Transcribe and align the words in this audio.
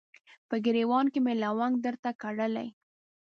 په 0.49 0.55
ګریوان 0.65 1.05
کې 1.13 1.19
مې 1.25 1.33
لونګ 1.41 1.75
درته 1.85 2.09
کرلي 2.21 2.67